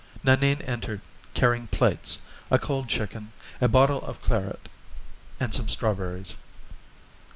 [0.23, 1.01] Nanine entered,
[1.35, 4.67] carrying plates, a cold chicken, a bottle of claret,
[5.39, 6.33] and some strawberries.